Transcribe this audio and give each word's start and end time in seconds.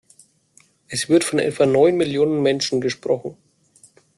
Es 0.87 1.09
wird 1.09 1.23
von 1.23 1.37
etwa 1.37 1.67
neun 1.67 1.95
Millionen 1.95 2.41
Menschen 2.41 2.81
gesprochen. 2.81 3.37